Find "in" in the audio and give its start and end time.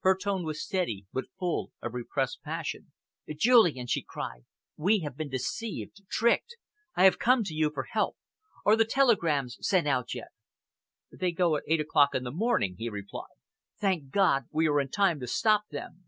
12.14-12.24, 14.80-14.88